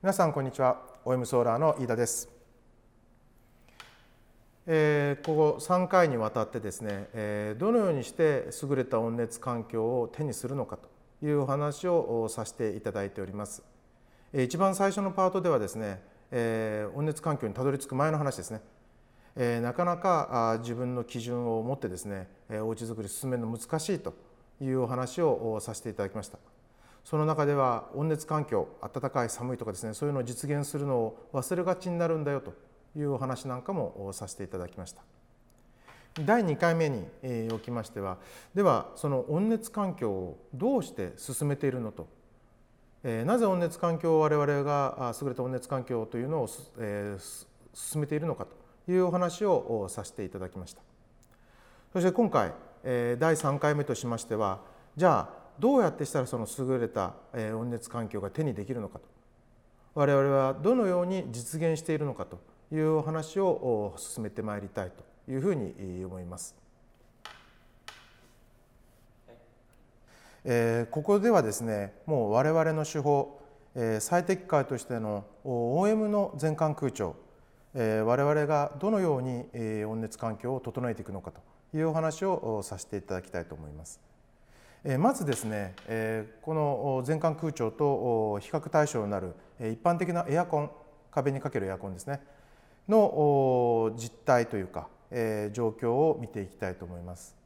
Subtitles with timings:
[0.00, 0.80] 皆さんこんにちは。
[1.04, 2.28] OM ソーラーの飯田です、
[4.64, 13.64] えー、ここ3回にわたってですね、えー、どのようにして優れた温熱環境を手にするのかというお話をさせていただいております、
[14.32, 18.60] えー、一番最初のパートではですね、えー、温熱環境にたどり着く前の話ですね。
[19.34, 24.14] えー、なかなか自分の基準を持ってですね、えー、お家づくり進めるの難しいと
[24.60, 26.38] いうお話をさせていただきました。
[27.08, 32.52] その中では温熱環境暖かい寒いとかですねそういうのを実現するのを忘れがちになるんだよと
[32.94, 35.00] いうお話なんかもさせていただきました。
[36.26, 37.06] 第2回目に
[37.50, 38.18] おきましては
[38.54, 42.08] ではその温熱環境をどうして進めているのと
[43.02, 46.46] なぜ温熱環境を我々が優れた温熱環境というのを
[47.72, 48.44] 進めているのか
[48.86, 50.82] というお話をさせていただきました
[51.94, 54.60] そして今回第3回目としましては
[54.94, 59.04] じゃあどうやってしたらその優れた温熱環境が手にできるのかと
[59.94, 62.38] 我々はどのように実現しているのかと
[62.72, 66.54] いうお話を進めてまいりたいというふうに思います。
[70.44, 73.40] えここではですねもう我々の手法、
[73.74, 77.16] え最適解としての OM の全環空調
[77.74, 81.40] え我々がどのようにえ温熱環境を整えていくのかと
[81.76, 84.07] いうお話をさせていただきたいと思います。
[84.96, 85.74] まずですね
[86.40, 90.70] この全館空調と比較対象になる一般的なエアコン
[91.10, 92.22] 壁にかけるエアコンですね
[92.88, 94.88] の実態というか
[95.52, 97.36] 状況を見ていきたいと思います。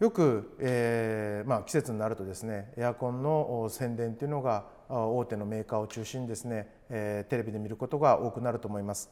[0.00, 9.10] よく、えまあ、季節になるとですねエアコンの宣伝というのが大手のメーカーを中心にですね、え、テレビで見ることが多くなると思います。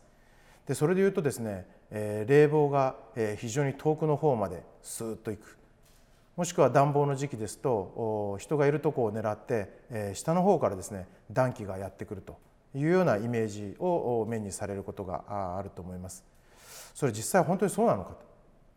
[0.66, 2.96] でそれでいうとですね、え、冷房が、
[3.36, 5.57] 非常に遠くの方までスーッと行く
[6.38, 12.38] もしくは暖房の時期ですと人がいるとこを狙って、え、下の方からですね暖気がやってくると
[12.76, 16.24] いうようなイメージを目にされることがあると思います。
[16.94, 18.14] それ実際本当にそうなのか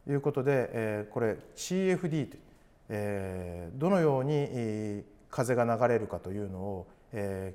[0.06, 2.42] ということで、え、これ CFD という、
[2.90, 7.54] え、どのように風が流れるかというのを、え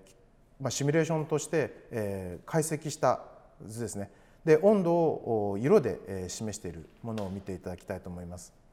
[0.61, 3.23] ま、シミュレーションとして、え、解析した
[3.67, 4.13] 図ですね。
[4.45, 8.66] で温度を色で示しているものを見ていただきたいと思います。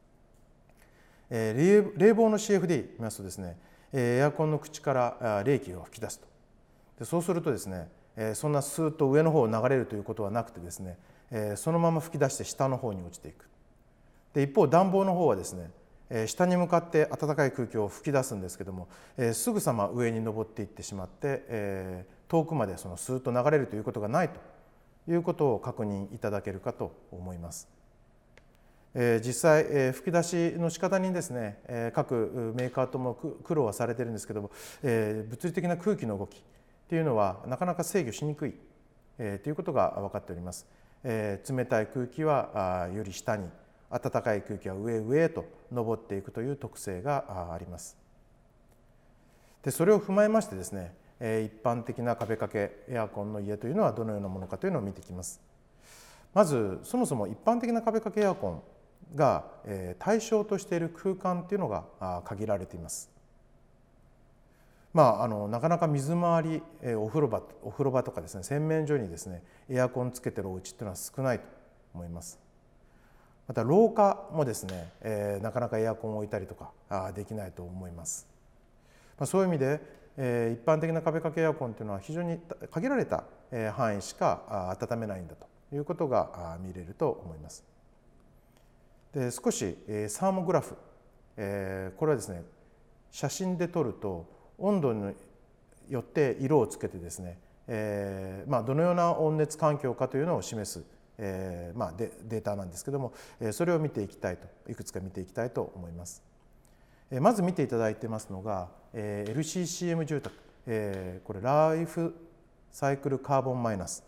[1.33, 3.57] 冷房の CFD 見ますとですね
[3.91, 6.27] エアコンの口から冷気が吹き出すと
[6.99, 7.88] でそうするとですね
[8.35, 10.97] そんなスーッと上の方を流れるということはなくてですね
[11.55, 13.49] そのまま吹き出して下の方に落ちていく
[14.33, 15.71] で一方暖房の方はですね
[16.27, 18.88] 下に向かって暖かい空気を吹き出すんですけども
[19.33, 27.67] すぐさま上に登っていってしまって遠くまでそのスーッと流れるということがないということを確認いただけるかと思います。
[28.95, 34.51] え、実際、え、吹き出しの仕方にですね、え、各メーカーとも苦労はされてるんですけども、
[34.83, 36.43] え、物理的な空気の動き
[36.87, 38.53] というのはなかなか制御しにくい、
[39.17, 40.67] え、ということが分かっております。
[41.03, 43.49] え、冷たい空気はより下に
[43.89, 47.97] 暖かい空気は上上へと上っていくという特性があります。
[49.61, 55.39] でそれを踏まえましてですね一般的な壁掛けエアコンの家というのはどのようなものかというのを見ていきます。
[56.33, 58.61] まずそもそも一般的な壁掛けエアコン
[59.15, 59.45] が
[59.99, 63.09] 対象としている空間というのが限られています。
[64.93, 66.63] まあ、あのなかなか水回り
[66.95, 71.45] お風呂場お風呂場とかですね洗面所にですねエアコンつけてるお家っていうのは少ないと
[71.95, 72.39] 思います。
[73.47, 78.27] また廊下もですね、えー、なかなかエアコンを置いたりとかあできないと思います。
[79.17, 82.39] まあ、そういう意味でえ一般的な壁掛けエアコンというのは非常に
[82.71, 83.23] 限られた
[83.75, 87.63] 範囲しか温めないんだということが見れると思います。
[89.13, 89.78] で少し
[90.09, 90.75] サーモグラフ、
[91.38, 92.44] えこれはですね
[93.12, 94.25] 写真で撮ると
[94.57, 95.13] 温度に
[95.90, 97.38] よって色をつけてですね、
[97.68, 100.84] えま、どのような温熱環境かというのを示す、
[101.19, 103.13] えま、データなんですけども
[103.51, 106.24] それを見ていきたいといくつか見ていきたいと思います。
[107.12, 110.36] まず見ていただいてますのが LCCM 住宅。
[111.24, 112.16] これライフ
[112.71, 114.04] サイクルカーボンマイナス。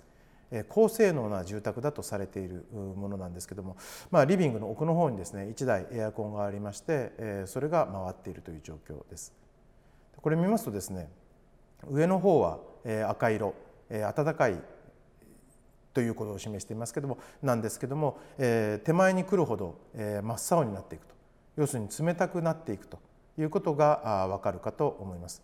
[0.70, 3.78] 高性能な住宅だとされているものなんですけども、
[4.12, 9.34] まあ、リビングの奥の方にですね1台エアコンがありましてそれが回っているという状況です。
[10.22, 11.10] これ見ますとですね
[11.90, 12.60] 上の方は
[13.10, 13.54] 赤色
[13.90, 14.62] 暖かい
[15.94, 21.16] ということを示していますけどもなんですけども手前に来るほど真っ青になっていくと
[21.58, 23.00] 要するに冷たくなっていくと
[23.38, 25.44] いうことがわかるかと思います。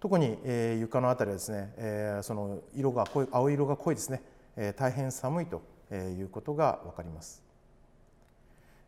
[0.00, 0.36] 特に、
[0.80, 4.20] 床の辺りはですね、その色が濃い青色が濃いですね、
[4.76, 5.62] 大変寒いと
[5.92, 7.42] いうことがわかります。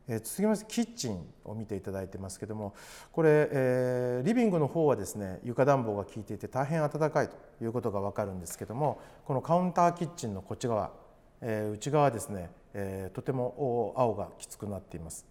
[0.07, 2.75] え続きましてキッチンを見ていただいてますけども
[3.11, 10.93] これ、えー、リビングの方はですね床暖房が効いていて大変暖かいということが分かるんですけどもこのカウンターキッチンのこっち側、
[11.41, 15.27] えー、内側ですね、えー、とても青がきつくなっています。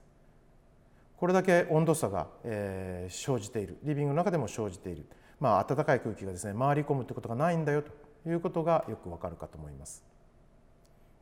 [1.17, 5.05] これだけ温度差が、え、生じているリビングの中でも生じている、
[5.39, 10.12] まあ、暖かい空気がですね回り込むということがないんだよということがよくわかるかと思います。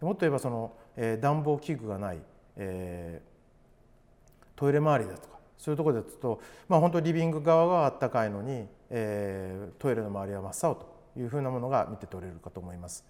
[0.01, 2.19] もっと言えばその、えー、暖房器具がない、
[2.57, 13.05] えー、トイレ周りだとかそういうところですと、まあ、本当リビング側があったかいのに、えー、トイレの周りは真っ青というふうなものが見て取れるかと思います。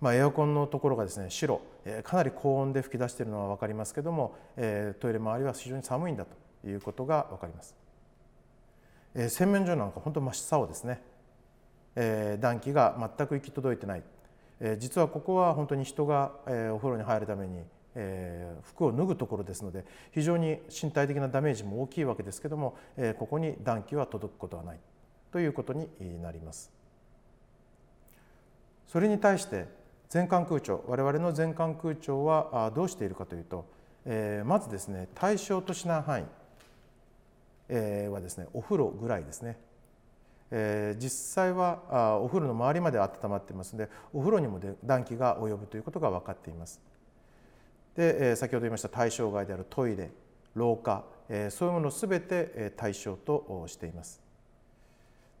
[0.00, 7.74] まあ、エアコンのところがですね白、えー、かなり高温で吹き出しているのは分かりますけども、えー、トイレ周りは非常に寒いんだということが分かります。
[9.14, 11.02] えー、洗面所なんか本当真っ青ですね、
[11.96, 14.02] えー、暖気が全く行き届いてない、
[14.60, 17.64] え、実はここは本当に人が、え、お風呂に入るために
[17.94, 24.78] え、服を脱ぐところですので非常に身体的なダメージも大きいわけですけども、え、ここに暖気は届くことはない
[25.32, 25.88] ということに
[26.22, 26.72] なります。
[28.86, 29.66] それに対して
[30.08, 33.66] 全館空調我々の全館空調はどうしているかというと、
[34.04, 36.24] え、まずですね対象としない範囲、
[38.08, 39.56] はですねお風呂ぐらいですね。
[40.50, 46.80] えー、実際はあお風呂の周りまで温まっていますのでお風呂にも暖気が及ぶということが分かっています。
[47.94, 50.10] でえ先ほど言いました対象外であるトイレ
[50.54, 54.20] 廊下えそういうものを全て対象としています。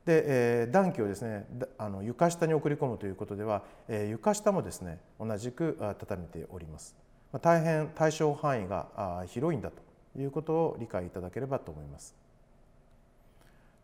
[0.04, 1.46] でえ暖気をですね
[1.78, 6.96] あの床下に送り込むということではえ床下もですね同じく畳めております。
[7.42, 9.82] 大変対象範囲が広いんだと
[10.18, 12.14] いうことを理解いただければと思います。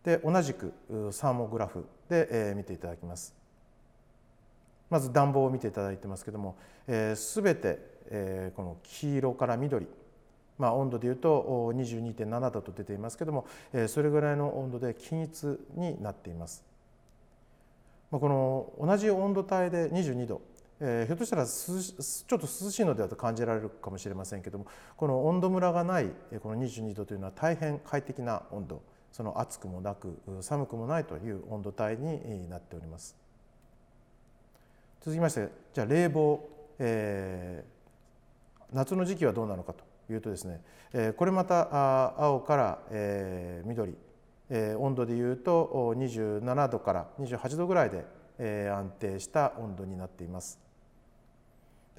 [0.06, 0.72] で同じく
[1.10, 3.34] サーモグラフで見ていただきます。
[4.88, 6.56] まず暖房を見ていただいてますけども、
[6.86, 9.86] えー、全てえこの黄色から緑、
[10.58, 13.46] まあ、温度でいうと22.7度と出ていますけども、
[13.88, 16.64] それぐらいの温度で均一になっています。
[18.10, 20.40] この同じ温度帯で22度
[20.78, 24.66] え、ひょっとしたらちょっと涼しいのではと感じられるかもしれませんけども
[24.96, 26.10] この温度ムラがない
[26.42, 28.82] この22度というのは大変快適な温度
[29.16, 33.16] その暑くもなく寒くもないという温度帯になっております。
[35.00, 36.46] 続きましてじゃあ冷房、
[36.78, 40.60] えー、夏の時期はどうなのかというとですね
[41.16, 42.78] これまた青から
[43.64, 43.96] 緑
[44.50, 50.60] 温度でいうと27度から28度ぐらいで安定した温度になっています。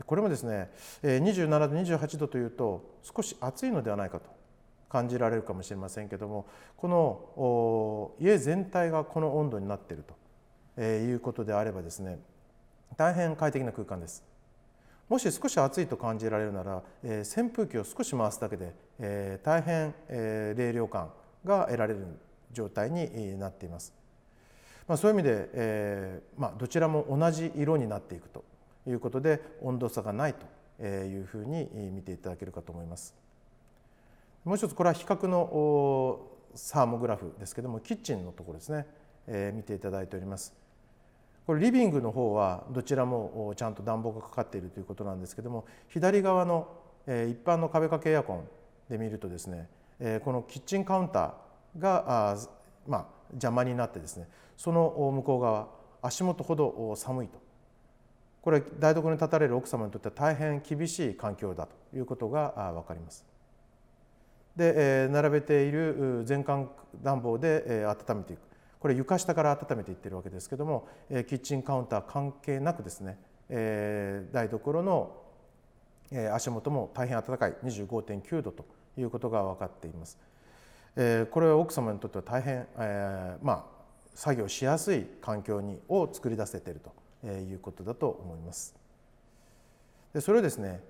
[0.06, 0.70] これもですね
[1.02, 4.37] 27度28度というと少し暑いのではないかと
[4.90, 6.46] 感じられるかもしれませんけども
[6.78, 10.04] この家全体がこの温度になっている
[10.78, 12.20] ということであればですね
[12.96, 14.24] 大変快適な空間です。
[15.10, 21.12] もし少し暑いと感じられるなら、えー、扇風機を少し回すだけで、えー、大変、えー、冷涼感
[21.46, 22.06] が得られる
[22.52, 23.94] 状態になっています。
[24.86, 28.44] まあ、そういう意味で、えーまあ、どちらも同じ色になっていくと
[28.86, 33.27] いうことで温度差がないというふうに見ていただけるかと思います。
[34.48, 36.22] もう一つこれは比較の
[36.56, 38.88] サーモグラフですけどもキッチンのところですね、
[39.28, 40.54] え、見ていただいております。
[41.46, 46.68] これリビングの方はどちらもちゃんと暖房がかかっているということなんですけども左側の
[47.06, 48.48] 一般の壁掛けエアコン
[48.90, 49.70] で見るとですね
[50.24, 52.38] このキッチンカウンターが
[52.86, 54.28] まあ邪魔になってですね
[54.58, 55.68] その向こう側
[56.02, 57.40] 足元ほど寒いと
[58.42, 63.37] これ台所に立たれる奥様にとっては大変厳しい環境だということが分かります。
[64.58, 66.68] で並べている全館
[67.04, 68.40] 暖房で温めていく
[68.80, 73.18] これ床下から温めていってるわけですけどもキッチンカウンター関係なくですね
[74.34, 75.16] 台所の
[76.34, 78.66] 足元も大変暖かい25.9度と
[78.98, 80.18] いうことが分かっています。
[80.96, 83.66] これは奥様にとっては大変、えまあ、
[84.16, 86.82] 作業しやすい環境にを作り出せている
[87.22, 88.76] ということだと思います。
[90.14, 90.82] でそれをですね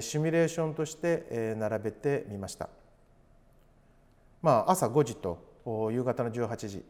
[0.00, 2.68] シミュレーションとして並べてみました。
[4.42, 5.38] まあ、朝5時と
[5.92, 6.84] 夕方の18時。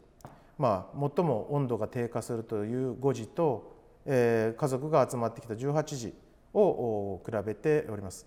[0.57, 3.75] まあ、最も温度が低下するという5時と、
[4.05, 6.13] えー、家族が集まってきた18時
[6.53, 8.25] を比べております。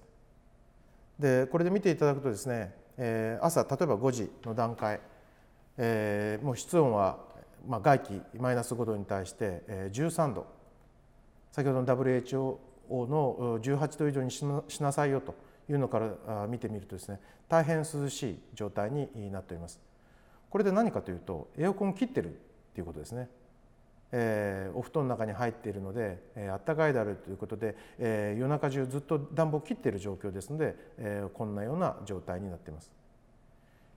[1.19, 5.01] でこれで見ていただくとですね、えー、朝例えば5時の段階、
[5.77, 7.19] えー、もう室温は、
[7.67, 10.47] まあ、外気マイナス5度に対して、えー、13度。
[11.53, 12.59] 先ほどの WHO
[13.09, 14.45] の18度以上にし
[14.83, 15.35] なさいよと。
[15.71, 19.81] いうのから見てみるとですね大変涼しい状態になっております。
[20.51, 22.33] これで何かというとエアコン切ってるっ
[22.75, 23.29] ていうことですね。
[24.13, 32.91] えー、お布団の中に入っているので、えー、あったかいであるということで、えー、夜中中ずっと暖房切っている状況ですので、えー、こんなような状態になっています。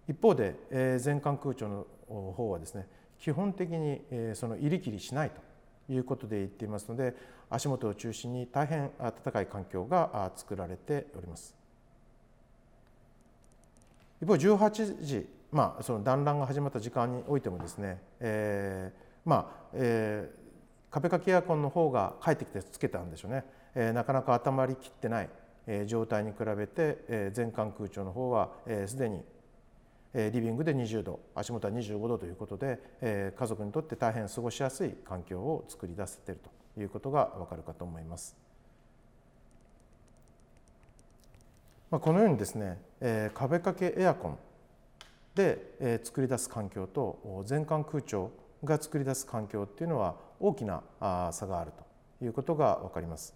[0.08, 1.88] 一方で、えー、全館空調の
[2.34, 2.88] 方はですね
[3.18, 7.16] 基本的に、えー、その入り切りしないということで言っていますので
[7.50, 11.63] 足元を中心に大変暖かい環境が作られております。
[14.24, 23.44] 一方18時、まあ、その団らんが始まった時間においてもですね、えー、まあ、えー、壁掛けエアコンの方が帰ってきてつけたんでしょうね、
[23.76, 25.30] えー、なかなか温まりきってない、
[25.68, 28.52] えー、状態に比べて、えー、全館空調の方は
[28.88, 29.12] すで、
[30.14, 36.42] えー、にリビングで20度足元は25度ということで、えー、家族にとって大変過ごしやすい環境を作り出せている
[36.76, 38.43] ということがわかるかと思います。
[41.94, 44.38] まあ、このようにですね、えー、壁掛けエアコン
[45.36, 48.32] で、えー、作り出す環境と全館空調
[48.64, 50.82] が作り出す環境っていうのは大きな
[51.32, 51.72] 差がある
[52.20, 53.36] ということが分かります。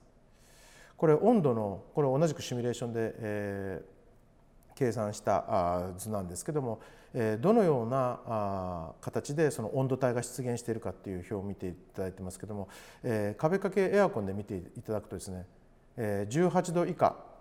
[0.97, 6.79] これ温度のこれ同じくシミュレーションで、えー、計算した図なんですけども
[7.13, 12.69] えどのような形でその温度帯が出現しているかっていう表を見ていただいてますけども
[13.03, 15.45] え壁掛けエアコンで見ていただくとですね
[15.99, 17.36] 18度以下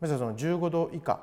[0.00, 1.20] まずはその15度以下、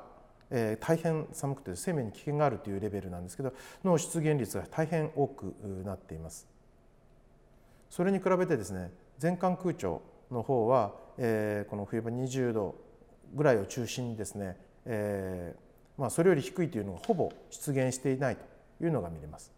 [0.50, 3.52] えー、大変寒くて生命に危険があるというレベルなんですけど
[3.84, 5.54] の出現率が大変多く
[5.84, 6.46] なっています。
[7.90, 12.76] それに比べてですね全館空調の方は、えー、この冬場20度
[13.34, 19.52] ぐらいを中心にですね、えーまあ、それより低いというのがほぼ出現していないというのが見れます。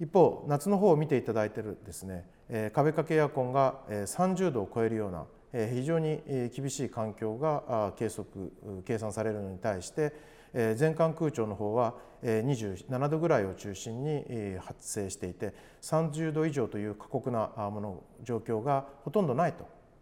[0.00, 6.22] 一方夏の方を見ていただいているですね、えー、壁掛けエアコンが30度を超えるような非常に
[6.54, 8.52] 厳しい環境が計測
[8.84, 10.12] 計算されるのに対して
[10.52, 19.54] 全館空調の方は27度ぐらいを中心に発生していて30度以上という過酷なもの状況がほとんどない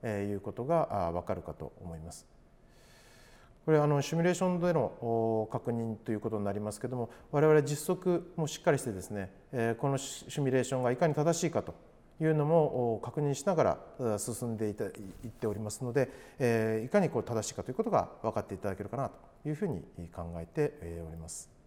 [0.02, 2.26] ということが分かるかと思います。
[3.64, 9.30] これあのシミュレーションでの確認ということになりますけども我々実測もしっかりしてですね
[9.78, 11.74] このシミュレーションがいかに正しいかと
[12.20, 20.74] いうのも確認しながら進んでいっておりますので、えいかにこう正しいかということが分かっていただけるかなというふうに考えて
[21.08, 21.58] おります。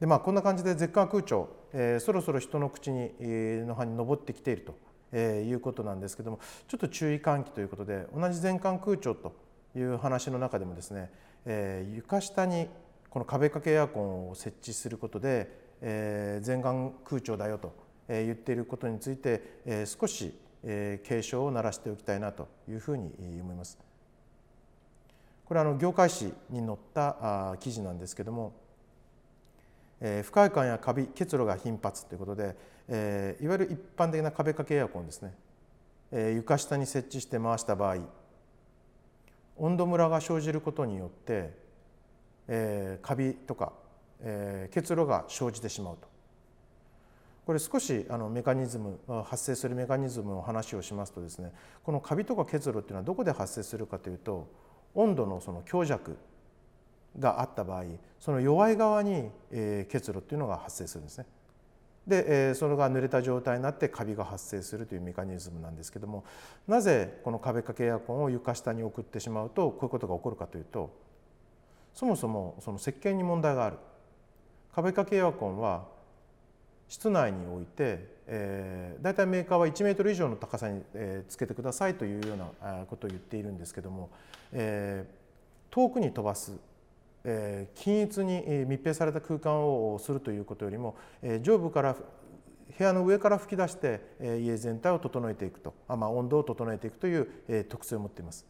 [0.00, 4.76] でまあ、こんな感じで絶火空調、えー、そろそろ人の口にえの葉に上ってきていると、
[5.12, 9.32] えー、いうことなんですけどもちょっと注意喚起ということで同じ全館空調と
[9.76, 11.10] いう話の中でもですね、
[11.46, 12.68] えー、床下に
[13.08, 15.48] この壁掛けエアコンを設置することで、
[15.80, 17.72] えー、全館空調だよと
[18.08, 23.78] 言っていることについて少し警鐘を鳴らしておきたいなというふうに思います。
[25.44, 28.54] これはあの業界誌に載った記事なんですけども
[30.00, 32.56] 不快感やカビ結露が頻発ということで
[33.42, 35.34] いわゆる一般的な壁掛けエアコンですね
[36.34, 37.98] 床下に設置して回した場合
[39.56, 43.72] 温度ムラが生じることによってカビとか
[44.72, 46.08] 結露が生じてしまうと
[47.46, 54.48] これ少しあのメカニズム発生するメカニズムの話をしますとですねこのカビとか結露っていうのはどこで発生するかというと
[54.94, 56.16] 温度のその強弱
[57.18, 57.84] があった場合
[58.18, 61.26] その弱い側に、え結露っていうのが発生するんですね。
[62.06, 66.24] で、えそれが濡れた状態になってカビが発生するというメカニズムなんですけども
[66.66, 70.90] なぜこの壁掛けエアコンを床下に送ってしまうとこういうことが起こるかというと
[71.94, 73.76] そもそもその設計に問題がある。
[74.74, 75.86] 壁掛けエアコンは
[76.88, 84.10] 室内において、えー、大体メーカーは1メートル以上の高さに、えー、つけてくださいというようなことを言っているんですけども、
[84.52, 86.52] えー、遠くに飛ばす、
[87.24, 91.96] えー、均一に密閉された空間をするということよりも、えー、上部から
[92.76, 98.46] 部屋の上から吹き出して、えー、家全体を整えていくとあ、まあ、温度を整えていくという、えー、特性を持っています。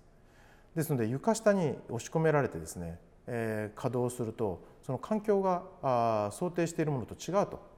[0.74, 7.73] ですので床下に押し込められてですね、えー、稼働するとその環境があ想定しているものと違うと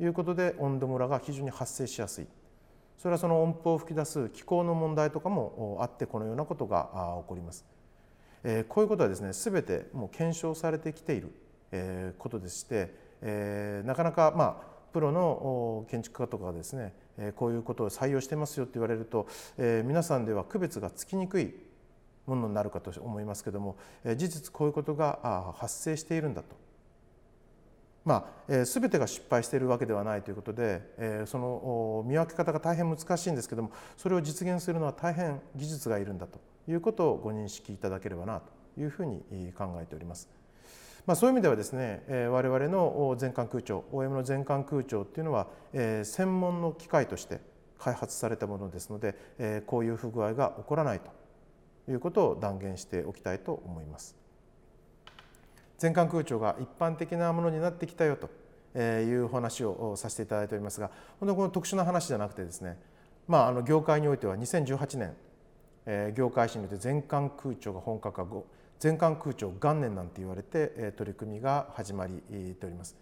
[0.00, 2.26] いうことで温度ムラが非常に発生しやすい
[2.98, 7.64] それはその音符を吹き出す気候の問題とかもあってこのようなことが起こります。
[8.44, 11.32] えこういうことはですね全てもう検証されてきている、
[11.70, 16.92] えことでして、えなかなかまあプロの建築家とかがですね
[17.36, 19.28] こういうことを採用してますよって言われると、
[19.58, 21.54] え皆さんでは区別がつきにくい
[22.26, 26.56] ものになるかと思いますけども事実こういうことが発生しているんだと
[28.04, 40.28] まあえー、全てが失敗しているわけではないということで、えー、その見分け方が大変難しいんですけどもそれを実現するのは大変技術がいるんだということをご認識いただければなというふうに考えております。
[41.06, 47.40] まあ、そういう意味ではですね、えー、我々の全館空調 OM の全館空調っていうのは、えー、専門の機械として
[47.78, 51.10] 開発されたものですので、えー、こういう不具合が起こらないと
[51.90, 54.16] いうことを断言しておきたいと思います。
[55.78, 58.28] 全館空調が一般的なものになってきたよと
[58.78, 62.78] いう話をさせていただいておりますが本当この特殊な話じゃなくてですね、
[63.26, 65.14] まあ、あの業界においては2018年、
[65.86, 68.46] え、業界誌によって全館空調が本格化後
[68.78, 72.20] 全館空調元年なんて言われて取り組みが始まり
[72.54, 72.96] ております。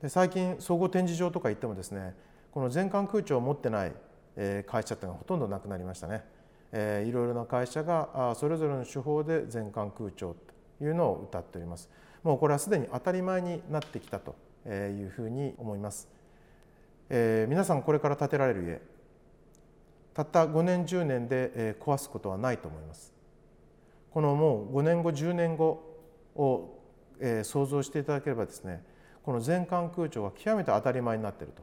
[0.00, 2.14] で最近総合展示場とか行ってもですね
[2.52, 3.92] この全館空調を持ってない
[4.66, 6.24] 会社っていうのがほとんどなくなりましたね。
[6.72, 10.36] えー、いろいろな会社がそれぞれの手法で全館空調
[10.80, 11.90] いうのを謳っております。
[12.22, 14.34] もうこれはすでに当たり前になってきたと
[14.68, 16.08] いうふうに思います。
[17.08, 18.80] えー、皆さんこれから建てられる家
[20.14, 23.12] たった5年10年で壊すことはないと思います。
[24.10, 25.82] このもう5年後10年後
[26.34, 26.78] を、
[27.20, 28.82] えー、想像していただければですね
[29.22, 31.62] この全館空調が極めて当たり前になっていると、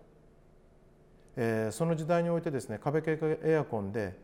[1.35, 4.17] えー、その時代においてですね壁系エアコンで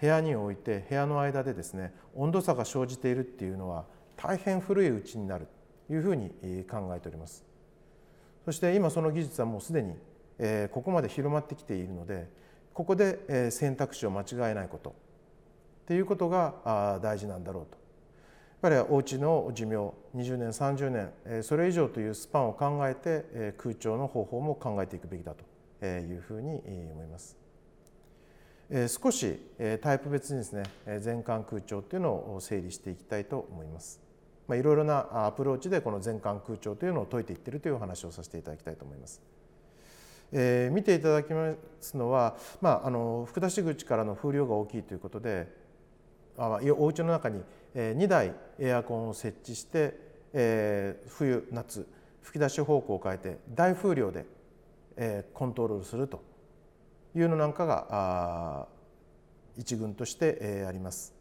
[0.00, 3.84] 部屋に置いて部屋の間でですね温度差が生じているっていうのは
[4.16, 5.48] 大変古いうちになる
[5.86, 6.30] というふうに
[6.70, 7.44] 考えております
[8.44, 9.94] そして今その技術はもうすでに
[10.70, 12.28] ここまで広まってきているので
[12.72, 14.92] ここで選択肢を間違えないことっ
[15.86, 17.78] ていうことが大事なんだろうと。
[18.62, 19.76] やっぱりお家の寿命
[20.16, 25.34] 20年30年それ以上というスパンを考えて空調の方法も考えていくべきだ
[25.80, 26.60] というふうに
[26.92, 27.47] 思います。
[28.88, 29.40] 少し
[29.80, 30.62] タイプ別にですね
[31.00, 34.00] 全館空調っていうのを整理していきたいと思います。
[34.46, 39.20] まあ、いろいろなアプローチでこの全館空調というのを解いていってるというお話をさせていただきたいと思います。
[40.32, 45.50] えー、見ていただきますのは、まあ、あの吹き出し口からの風量が大きいということで
[46.36, 47.42] あお家の中に
[47.74, 49.94] 2台エアコンを設置して、
[50.32, 51.86] えー、冬夏
[52.22, 54.26] 吹き出し方向を変えて大風量で、
[54.96, 56.22] えー、コントロールすると
[57.18, 58.68] いうのなんかが
[59.56, 61.12] 一群として、あります。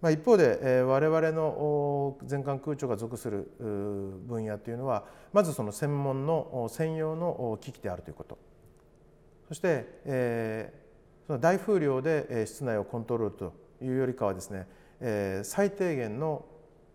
[0.00, 8.38] まあ、一方で、我々の全館空調が属する分野というのはまずその専門の専用の機器であるということ
[9.48, 10.72] そして、
[11.26, 14.66] その大風量で室内をコントロールというよりかはですね、
[15.44, 16.44] 最低限の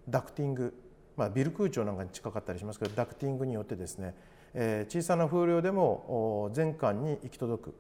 [0.10, 0.74] ダクティング、
[1.18, 4.16] まあ、ビル空調なんかに近かったりしますけどダクティングによってですね、
[4.54, 7.74] え、小さな風量でも全館に行き届く、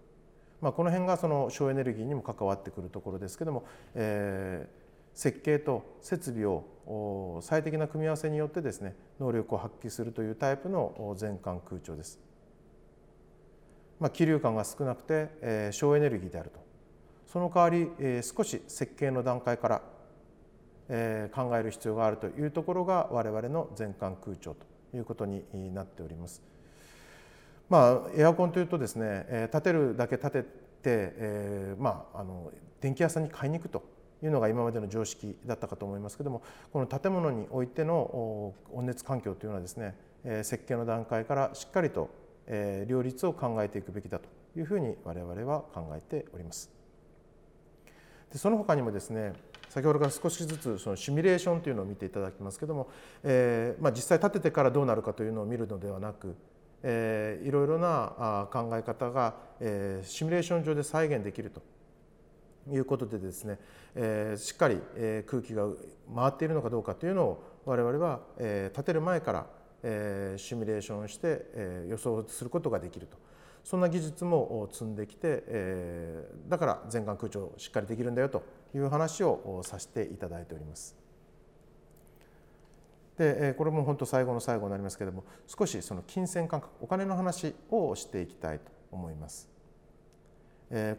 [0.62, 12.20] まあ、この辺がその省エネルギーにも関わってくるところですけども、えー、設計と設備を最適な組み合わせによってですね能力を発揮するというタイプの全館空調です。
[14.00, 16.60] まあ、気流感が少なくて、えー、省エネルギーであると
[17.28, 19.82] その代わり、えー、少し設計の段階から、
[20.90, 26.42] えー、考える必要があるというところが我々の全館空調ということになっております。
[27.72, 30.46] まあ、エアコンというとですね、えー、建てるだけ建てて、
[30.84, 33.82] えーまあ、あの電気屋さんに買いに行くと
[34.22, 36.42] いうのが今までの常識だったかと思いますけども
[36.74, 39.96] この建物においての温熱環境というのはですね
[40.44, 42.10] 設計の段階からしっかりと
[42.90, 44.28] 両立を考えていくべきだと
[44.60, 46.70] いうふうに我々は考えております。
[48.34, 49.32] でその他にもですね
[49.70, 52.90] 先ほどから少しずつそのシミュレーションというのを見ていただきますけども、
[53.24, 56.36] えーまあ、実際建ててからどうなるかというのを見るのではなく、
[56.84, 61.62] えー、いろいろな考え方が、えー、シミュレーション上で再現できると
[62.70, 63.60] いうことでですね、
[63.96, 65.67] えー、しっかり、えー、空気が
[66.13, 69.48] 回っているのかどうかというのを我々は、えー、立てる前から、
[69.84, 73.17] えー、シミュレーションして、えー、予想することができると
[73.63, 78.44] そんな技術も積んできて、えー、だから全館空調しっかりできるんだよと
[78.76, 81.01] いう話をさせていただいております。
[83.22, 89.48] でこれも本当最後の最後になりますけれども少しその金銭感覚お金の話をしていきたいと思います。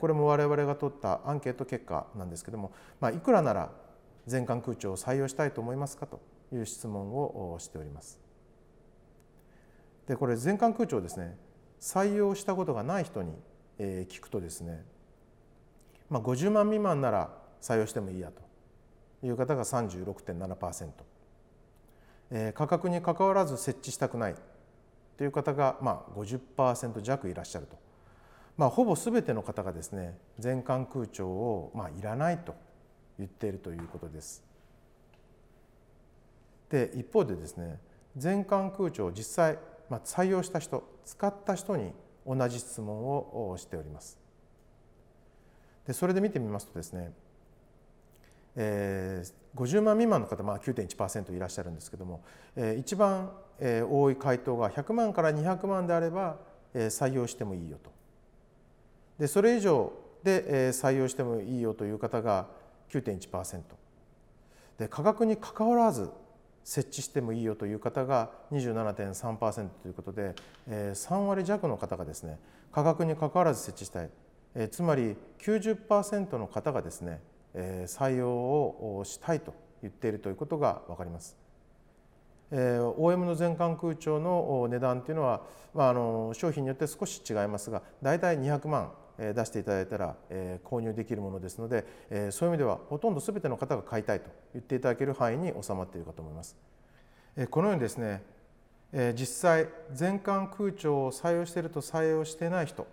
[0.00, 3.72] これも我々が取ったアンケート結果なんですけども、まあ、いくらなら
[4.26, 6.20] 全館空調を採用したいと思いますかと
[6.52, 8.20] いう質問をしております。
[10.06, 11.36] でこれ全館空調ですね
[11.80, 13.34] 採用したことがない人に
[13.78, 14.84] 聞くとですね、
[16.08, 17.30] まあ、50万未満なら
[17.60, 20.90] 採用してもいいやという方が36.7%、
[22.32, 24.34] え、価格にかかわらず設置したくない
[25.18, 27.76] という方がまあ50%弱いらっしゃると。
[28.56, 32.54] まあ、ほぼ全ての方がですね全館空調を、まあ、いらないと
[33.18, 34.42] 言っているということです。
[36.70, 37.78] で一方でですね
[38.16, 41.92] 全館空調を実際、まあ、採用した人使った人に
[42.26, 44.18] 同じ質問をしております。
[45.86, 47.12] でそれで見てみますとですね、
[48.56, 52.22] えー、50万未満の方、まあ、9.1%いらっしゃるんですけども、
[52.56, 56.38] えー、一番、えー、多い回答が100万から200万であれば、
[56.74, 57.90] えー、採用してもいいよと。
[59.18, 59.92] でそれ以上
[60.24, 62.46] で、えー、採用してもいいよという方が
[62.90, 63.60] 9.1%
[64.78, 66.10] で価格にかかわらず
[66.64, 70.34] 設置してもいいよという方が27.3%ということで、
[70.68, 72.38] えー、3割弱の方がですね
[72.70, 74.10] 価格にかかわらず設置したい、
[74.54, 77.20] えー、つまり90%の方がですね
[77.54, 81.36] 採用をしたいと言っているということが分かります。
[82.50, 85.42] え OM の全館空調の値段というのは、
[85.74, 96.56] まあ、あの商品によって少し違いますが大体200万出していただいたら、え購入できるものですので、えそういう意味ではほとんど全ての方が買いたいと言っていただける範囲に収まっているかと思います。
[97.36, 98.22] えこのようにですね、
[98.92, 102.86] え実際全館空調を採用していると採用していない人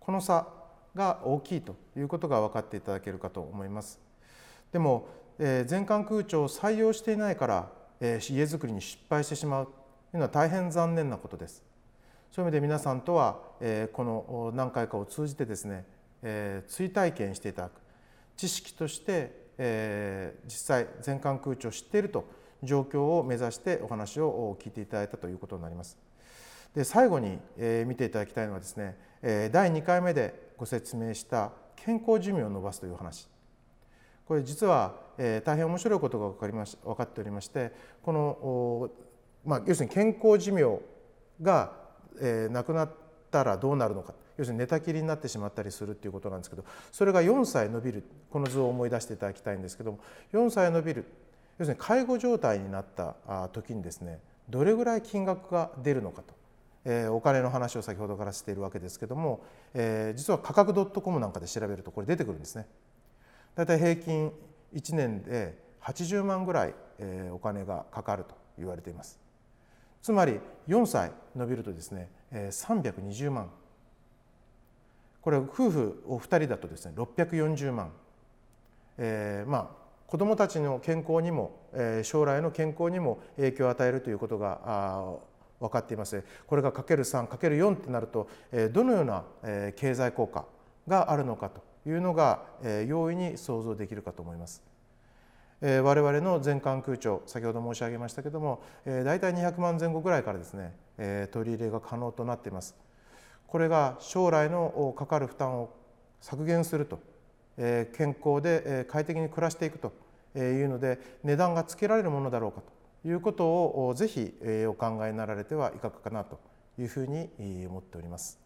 [0.00, 0.46] この差
[0.94, 4.00] が大きいということが分かっていただけるかと思います。
[4.72, 5.06] でも、
[5.38, 7.68] えー、全館空調を採用していないから、
[8.00, 9.74] えー、家づくりに失敗してしまうとい
[10.14, 11.62] うのは大変残念なことです。
[12.30, 15.84] そういう意味で皆さんとは、えー、この何回かを通じてですね、
[16.22, 17.72] えー、追体験していただく
[18.36, 22.24] 知識として、えー、実際全館空調を知っていると
[22.62, 25.98] 状況を目指してお話を聞いていただいたということになります。
[26.74, 33.28] で最後に、えー、見ていただきたいのはですね、えー、第2回目でご説明した健康寿命を伸ばすという話。
[34.24, 38.90] これ実は、え、大変面白いことが分かりまし分かっておりましてこの、
[39.44, 40.80] まあ、要するに健康寿命
[41.42, 41.72] が、
[42.20, 42.90] え、なくなっ
[43.32, 44.14] たらどうなるのか。
[44.38, 49.98] 要するに寝たきりになってしまったりするっていうことなんですけどそれが4歳伸びるこの図を思い出していただきたいんですけども
[50.32, 51.04] 4歳伸びる
[51.58, 53.14] 要するに介護状態になった
[53.52, 56.41] 時にですねどれぐらい金額が出るのかと。
[56.84, 62.66] えー、お金の話を先ほどからしているわけですけども、えー、実は価格 .com なんかで調べるとこれ出てくるんですね。
[63.54, 64.32] だいたい平均
[64.74, 69.20] 1年で80万ぐらい、えー、お金がかかると言われています。
[70.02, 73.50] つまり4歳伸びるとですね、えー、320万
[75.20, 77.92] これ夫婦お二人だとですね640万、
[78.98, 85.14] えー、まあ子どもたちの健康にも、えー、将来の健康にも影響を与えるということが
[85.62, 88.28] 分かっていますこれがかける3かける4ってなると
[88.72, 89.24] どのような
[89.76, 90.44] 経済効果
[90.86, 92.42] があるのかというのが
[92.86, 94.62] 容易に想像できるかと思います。
[95.60, 100.74] 我々の全館空調先ほど申し上げましたけども大体200万前後ぐらいからですね
[101.30, 102.74] 取り入れが可能となっています。
[103.46, 105.70] これが将来のかかる負担を
[106.20, 106.98] 削減すると
[107.56, 109.92] 健康で快適に暮らしていくと
[110.36, 114.34] いうので値段がつけられるものだろうかということをぜひ
[114.68, 116.40] お考えになられてはいかがかなと
[116.78, 117.28] いうふうに
[117.66, 118.40] 思っております。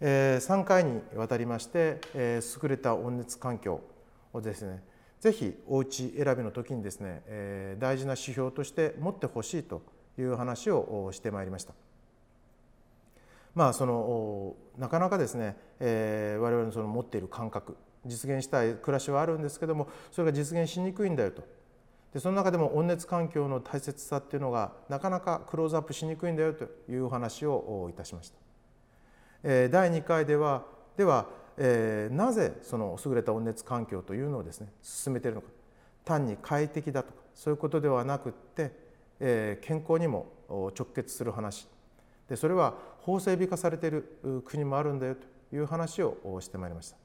[0.00, 3.82] 3回にわたりまして優れた温熱環境
[4.32, 4.82] をですね
[5.20, 9.82] ぜひお家選びの時にですね大事な指標として持ってほしいと
[10.18, 11.74] いう話をしてまいりました。
[13.54, 21.42] まあそのなかなかですね、えー、我々のその持っている感覚実現したい暮らしはあるんですけどもそれが実現しにくいんだよと
[22.12, 28.36] でその中でも温熱環境の大切さっていうのがなかなかクローズアップしにくいんだよというお話をいたしました。
[29.42, 30.64] えー、第2回では
[30.96, 35.48] では、えー、なぜその優れた温熱環境というのをですね進めているのか。
[36.04, 38.72] 単に快適だとかそういうことではなくって、
[39.20, 41.68] えー、健康にも直結する話。
[42.28, 46.96] でそれは法整備化されている国もあるんだよという話をしてまいりました。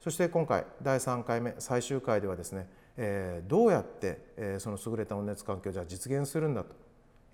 [0.00, 6.74] そして今回第3回目最終回ではですねえどうやって、えその優れた温熱環境をじゃあ実現するんだと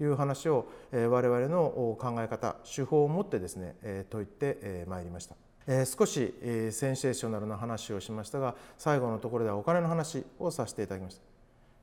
[0.01, 5.37] いう話を、え我々の考え方手法を持ってですね、え説いてまいりました。
[5.67, 11.23] え少し、えセンセーショナルな話をしましたが最後のところではお金の話をさせていただきました。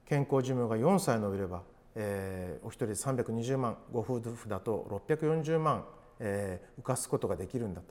[0.06, 1.64] 健康寿命が4歳延びれば、
[1.96, 5.86] えお一人320万ご夫婦だと640万、
[6.20, 7.88] え浮かすことができるんだと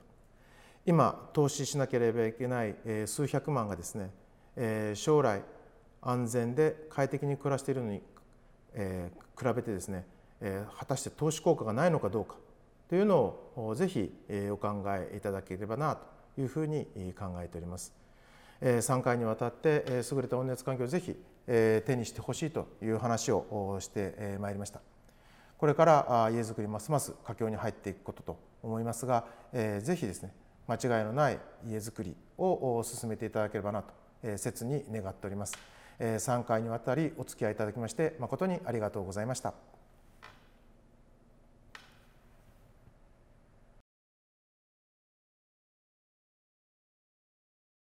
[0.85, 4.11] 今投資しなければいけない、え数百万がですね、
[4.55, 5.41] え将来
[6.01, 8.01] 安全で快適に暮らしているのに、
[8.73, 10.05] えー、比べてですね、
[10.41, 12.35] えー、果たして投資効果がないのかどうか
[12.89, 16.85] というのをぜひ、えー、お考えいただければなというふうに
[17.17, 17.93] 考えております。
[18.59, 21.15] えー、3回にわたって、えー、優れた温熱環境をぜひ、
[21.47, 24.81] えー、手にしてほしいという話をしてまいりました。
[25.57, 30.33] これから家づくりますます佳境に入っていくことと思いますが、えー、ぜひですね
[30.67, 33.93] 間違いのない家づくりを進めていただければなと
[34.37, 35.53] 切に願っております。
[36.01, 39.53] 3回にわたりお付き合いいただきまして誠にありがとうございました。